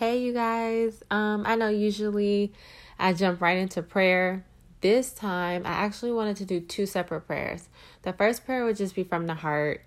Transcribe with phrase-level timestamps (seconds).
[0.00, 1.02] Hey, you guys.
[1.10, 2.54] Um, I know usually
[2.98, 4.46] I jump right into prayer.
[4.80, 7.68] This time, I actually wanted to do two separate prayers.
[8.00, 9.84] The first prayer would just be from the heart,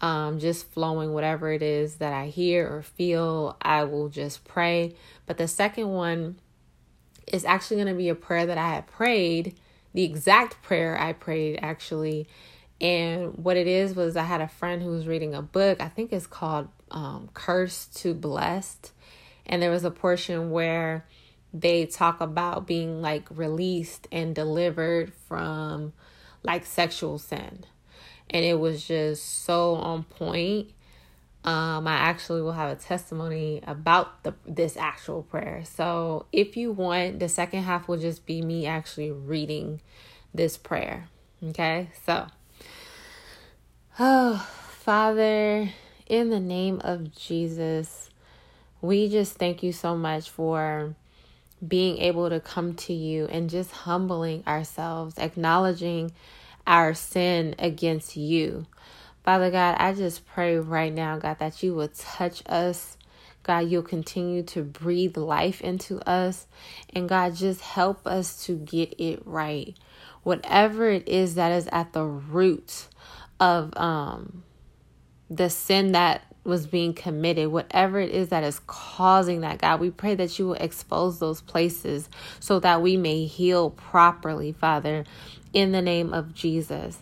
[0.00, 3.56] um, just flowing whatever it is that I hear or feel.
[3.62, 4.96] I will just pray.
[5.26, 6.40] But the second one
[7.28, 9.54] is actually going to be a prayer that I had prayed,
[9.94, 12.26] the exact prayer I prayed actually.
[12.80, 15.80] And what it is was I had a friend who was reading a book.
[15.80, 18.90] I think it's called um, Cursed to Blessed
[19.46, 21.04] and there was a portion where
[21.52, 25.92] they talk about being like released and delivered from
[26.42, 27.64] like sexual sin.
[28.30, 30.70] And it was just so on point.
[31.44, 35.62] Um i actually will have a testimony about the this actual prayer.
[35.64, 39.80] So if you want the second half will just be me actually reading
[40.32, 41.08] this prayer.
[41.42, 41.90] Okay?
[42.06, 42.28] So
[43.98, 44.48] oh
[44.82, 45.68] father
[46.06, 48.10] in the name of jesus
[48.82, 50.94] we just thank you so much for
[51.66, 56.12] being able to come to you and just humbling ourselves, acknowledging
[56.66, 58.66] our sin against you.
[59.24, 62.96] Father God, I just pray right now, God, that you will touch us.
[63.44, 66.46] God, you'll continue to breathe life into us.
[66.90, 69.76] And God, just help us to get it right.
[70.24, 72.88] Whatever it is that is at the root
[73.38, 74.44] of um
[75.28, 79.90] the sin that was being committed, whatever it is that is causing that, God, we
[79.90, 82.08] pray that you will expose those places
[82.40, 85.04] so that we may heal properly, Father,
[85.52, 86.98] in the name of Jesus.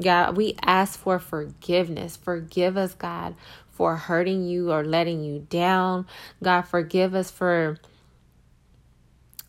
[0.00, 2.16] God, we ask for forgiveness.
[2.16, 3.34] Forgive us, God,
[3.70, 6.06] for hurting you or letting you down.
[6.42, 7.78] God, forgive us for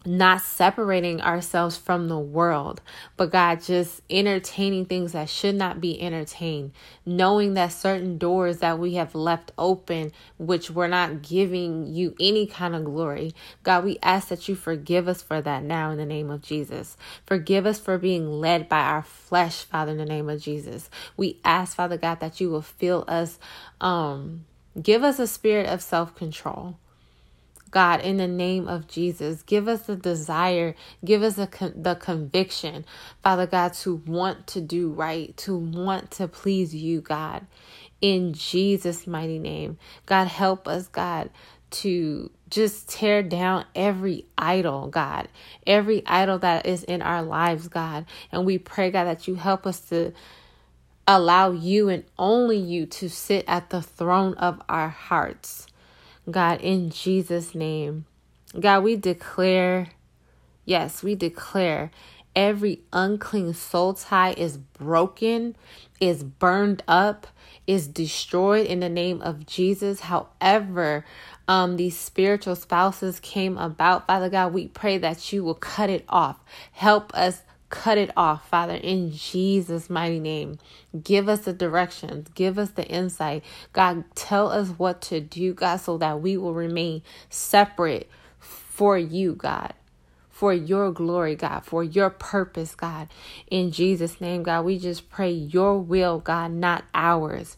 [0.08, 2.82] not separating ourselves from the world,
[3.18, 6.72] but God, just entertaining things that should not be entertained,
[7.06, 12.48] knowing that certain doors that we have left open, which we're not giving you any
[12.48, 13.36] kind of glory.
[13.64, 16.96] God, we ask that you forgive us for that now in the name of Jesus.
[17.26, 20.90] Forgive us for being led by our flesh, Father, in the name of Jesus.
[21.18, 23.40] We ask, Father God, that you will fill us,
[23.82, 24.46] um,
[24.82, 26.78] give us a spirit of self control.
[27.68, 31.96] God, in the name of Jesus, give us the desire, give us the, con- the
[31.96, 32.86] conviction,
[33.24, 37.48] Father God, to want to do right, to want to please you, God,
[38.02, 39.78] in Jesus' mighty name.
[40.06, 41.30] God, help us, God,
[41.72, 45.28] to just tear down every idol, God,
[45.68, 48.06] every idol that is in our lives, God.
[48.32, 50.14] And we pray, God, that you help us to
[51.08, 55.68] allow you and only you to sit at the throne of our hearts.
[56.30, 58.06] God, in Jesus' name.
[58.60, 59.90] God, we declare,
[60.66, 61.92] yes, we declare
[62.36, 65.56] every unclean soul tie is broken,
[66.00, 67.28] is burned up,
[67.66, 70.02] is destroyed in the name of Jesus.
[70.02, 71.06] However,
[71.48, 76.06] um, these spiritual spouses came about, Father God, we pray that you will cut it
[76.10, 76.38] off.
[76.74, 80.60] Help us cut it off, Father, in Jesus' mighty name.
[81.04, 83.44] Give us the directions, give us the insight.
[83.74, 89.34] God, tell us what to do, God, so that we will remain separate for you,
[89.34, 89.74] God.
[90.30, 93.10] For your glory, God, for your purpose, God.
[93.50, 97.58] In Jesus' name, God, we just pray your will, God, not ours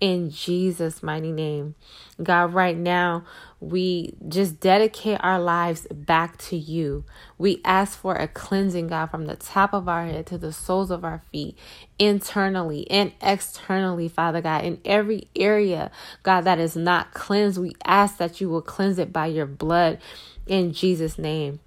[0.00, 1.74] in Jesus' mighty name.
[2.22, 3.24] God, right now,
[3.60, 7.04] we just dedicate our lives back to you.
[7.36, 10.90] We ask for a cleansing, God, from the top of our head to the soles
[10.90, 11.56] of our feet,
[11.98, 15.90] internally and externally, Father God, in every area,
[16.22, 17.58] God, that is not cleansed.
[17.58, 19.98] We ask that you will cleanse it by your blood
[20.46, 21.60] in Jesus' name.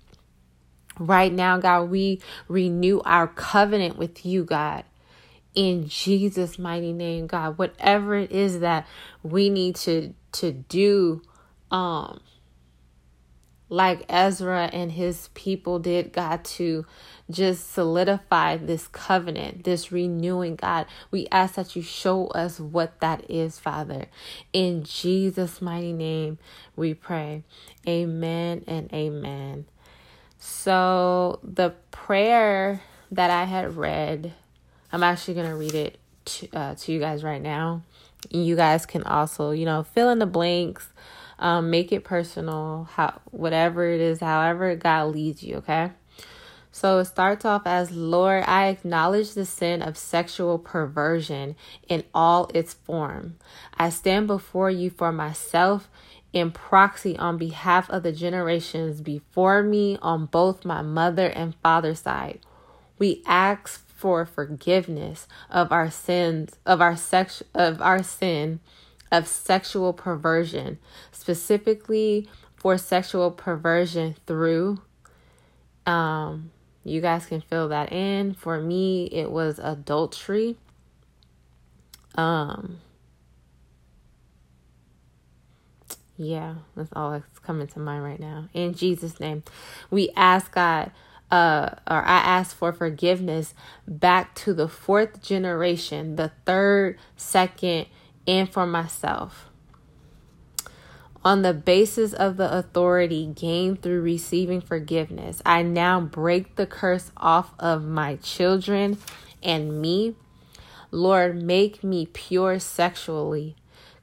[0.99, 4.83] Right now, God, we renew our covenant with you, God
[5.55, 7.57] in Jesus mighty name God.
[7.57, 8.87] Whatever it is that
[9.21, 11.21] we need to to do
[11.71, 12.19] um
[13.69, 16.85] like Ezra and his people did God to
[17.31, 20.85] just solidify this covenant this renewing God.
[21.11, 24.07] We ask that you show us what that is Father.
[24.51, 26.39] In Jesus mighty name
[26.75, 27.43] we pray.
[27.87, 29.65] Amen and amen.
[30.37, 34.33] So the prayer that I had read
[34.93, 37.81] I'm actually going to read it to, uh, to you guys right now.
[38.29, 40.87] You guys can also, you know, fill in the blanks,
[41.39, 45.91] um, make it personal, how whatever it is, however God leads you, okay?
[46.71, 51.55] So it starts off as Lord, I acknowledge the sin of sexual perversion
[51.89, 53.37] in all its form.
[53.77, 55.89] I stand before you for myself
[56.33, 61.99] in proxy on behalf of the generations before me on both my mother and father's
[61.99, 62.39] side.
[62.97, 68.59] We ask for forgiveness of our sins, of our sex, of our sin
[69.13, 70.77] of sexual perversion,
[71.13, 72.27] specifically
[72.57, 74.81] for sexual perversion through.
[75.85, 76.51] Um,
[76.83, 78.33] you guys can fill that in.
[78.33, 80.57] For me, it was adultery.
[82.15, 82.81] Um,
[86.17, 88.49] yeah, that's all that's coming to mind right now.
[88.53, 89.43] In Jesus' name,
[89.89, 90.91] we ask God,
[91.33, 93.55] uh, or I ask for forgiveness
[93.87, 97.87] back to the fourth generation, the third, second,
[98.27, 99.49] and for myself.
[101.25, 107.11] On the basis of the authority gained through receiving forgiveness, I now break the curse
[107.17, 108.99] off of my children
[109.41, 110.13] and me.
[110.91, 113.55] Lord, make me pure sexually.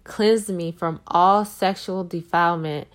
[0.03, 2.88] Cleanse me from all sexual defilement.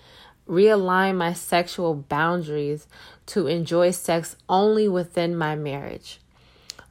[0.48, 2.88] Realign my sexual boundaries
[3.28, 6.20] to enjoy sex only within my marriage.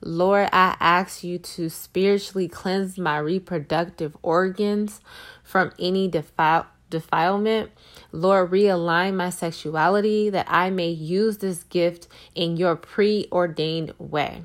[0.01, 5.01] Lord, I ask you to spiritually cleanse my reproductive organs
[5.43, 7.71] from any defile defilement.
[8.13, 14.43] Lord, realign my sexuality that I may use this gift in your preordained way.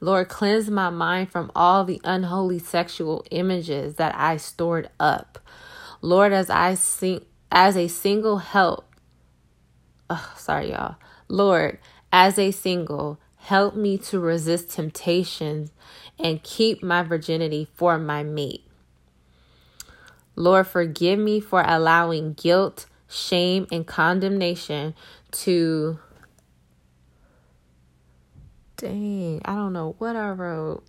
[0.00, 5.38] Lord, cleanse my mind from all the unholy sexual images that I stored up.
[6.00, 8.84] Lord, as I sing as a single help,
[10.10, 10.96] oh, sorry, y'all.
[11.28, 11.78] Lord,
[12.12, 15.72] as a single, help me to resist temptations
[16.18, 18.64] and keep my virginity for my mate.
[20.36, 24.94] Lord, forgive me for allowing guilt, shame, and condemnation
[25.32, 25.98] to.
[28.76, 30.84] Dang, I don't know what I wrote.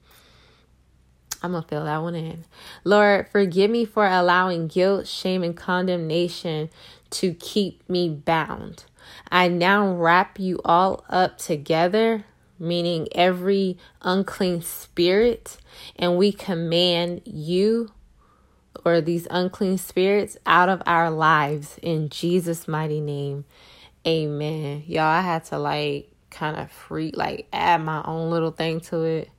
[1.42, 2.46] I'm going to fill that one in.
[2.84, 6.70] Lord, forgive me for allowing guilt, shame, and condemnation
[7.12, 8.84] to keep me bound.
[9.32, 12.26] I now wrap you all up together,
[12.60, 15.58] meaning every unclean spirit,
[15.96, 17.92] and we command you
[18.86, 23.46] or these unclean spirits out of our lives in Jesus' mighty name.
[24.06, 24.84] Amen.
[24.88, 29.02] Y'all, I had to like kind of free, like add my own little thing to
[29.04, 29.30] it.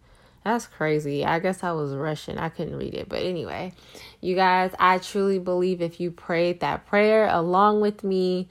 [0.45, 1.25] That's crazy.
[1.25, 2.39] I guess I was rushing.
[2.39, 3.09] I couldn't read it.
[3.09, 3.73] But anyway,
[4.21, 8.49] you guys, I truly believe if you prayed that prayer along with me,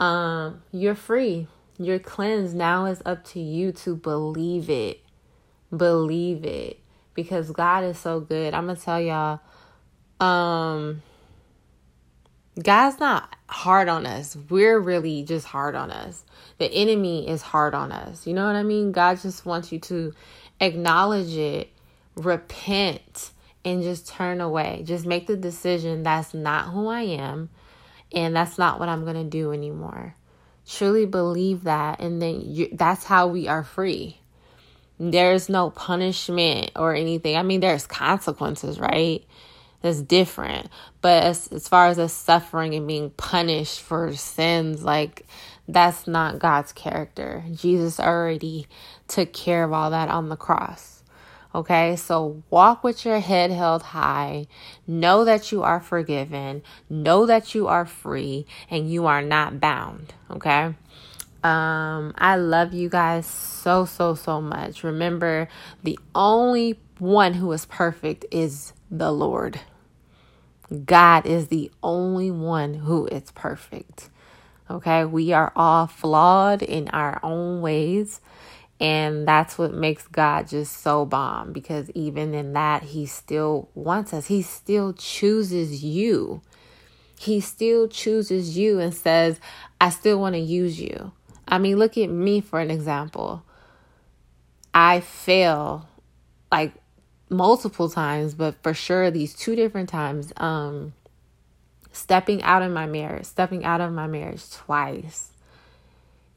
[0.00, 1.48] um, you're free.
[1.78, 2.56] You're cleansed.
[2.56, 5.00] Now it's up to you to believe it.
[5.76, 6.80] Believe it.
[7.14, 8.54] Because God is so good.
[8.54, 9.40] I'm to tell y'all
[10.20, 11.02] um
[12.62, 14.36] God's not hard on us.
[14.50, 16.24] We're really just hard on us.
[16.58, 18.26] The enemy is hard on us.
[18.26, 18.90] You know what I mean?
[18.90, 20.12] God just wants you to
[20.60, 21.70] acknowledge it,
[22.16, 23.30] repent,
[23.64, 24.82] and just turn away.
[24.84, 27.50] Just make the decision that's not who I am
[28.12, 30.14] and that's not what I'm going to do anymore.
[30.66, 34.20] Truly believe that and then you, that's how we are free.
[35.00, 37.36] There's no punishment or anything.
[37.36, 39.24] I mean, there's consequences, right?
[39.80, 40.68] That's different.
[41.00, 45.26] But as, as far as us suffering and being punished for sins, like
[45.68, 47.44] that's not God's character.
[47.52, 48.66] Jesus already
[49.06, 51.02] took care of all that on the cross.
[51.54, 54.46] Okay, so walk with your head held high.
[54.86, 56.62] Know that you are forgiven.
[56.90, 60.12] Know that you are free and you are not bound.
[60.30, 60.74] Okay.
[61.42, 64.82] Um, I love you guys so, so, so much.
[64.82, 65.48] Remember,
[65.82, 69.60] the only one who is perfect is the Lord.
[70.84, 74.10] God is the only one who is perfect.
[74.70, 78.20] Okay, we are all flawed in our own ways.
[78.80, 84.12] And that's what makes God just so bomb because even in that, He still wants
[84.12, 84.26] us.
[84.26, 86.42] He still chooses you.
[87.18, 89.40] He still chooses you and says,
[89.80, 91.12] I still want to use you.
[91.48, 93.42] I mean, look at me for an example.
[94.72, 95.88] I fail
[96.52, 96.74] like
[97.30, 100.92] multiple times, but for sure these two different times, um,
[101.92, 105.30] stepping out of my marriage, stepping out of my marriage twice.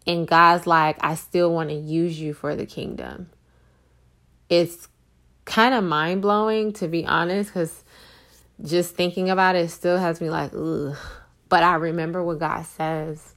[0.07, 3.29] And God's like, I still want to use you for the kingdom.
[4.49, 4.87] It's
[5.45, 7.83] kind of mind blowing to be honest, because
[8.63, 10.97] just thinking about it still has me like, ugh.
[11.49, 13.35] But I remember what God says.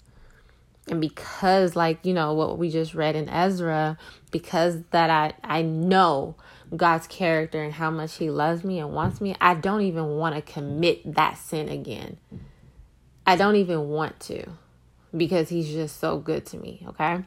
[0.89, 3.99] And because, like, you know, what we just read in Ezra,
[4.31, 6.37] because that I, I know
[6.77, 10.35] God's character and how much He loves me and wants me, I don't even want
[10.35, 12.19] to commit that sin again.
[13.27, 14.47] I don't even want to
[15.17, 16.85] because He's just so good to me.
[16.89, 17.25] Okay.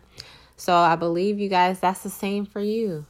[0.56, 3.06] So I believe you guys, that's the same for you.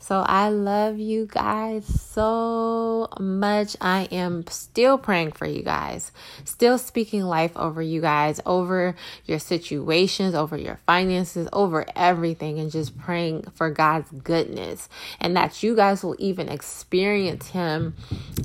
[0.00, 3.76] So I love you guys so much.
[3.80, 6.12] I am still praying for you guys,
[6.44, 8.94] still speaking life over you guys, over
[9.26, 14.88] your situations, over your finances, over everything, and just praying for God's goodness
[15.20, 17.94] and that you guys will even experience Him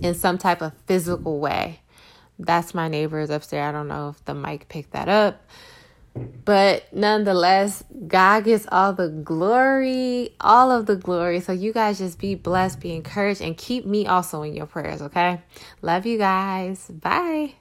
[0.02, 1.80] in some type of physical way
[2.40, 3.70] that's my neighbors upstairs.
[3.70, 5.42] I don't know if the mic picked that up.
[6.46, 11.40] But nonetheless, God gets all the glory, all of the glory.
[11.40, 15.02] So you guys just be blessed, be encouraged, and keep me also in your prayers,
[15.02, 15.42] okay?
[15.82, 16.90] Love you guys.
[16.90, 17.56] Bye.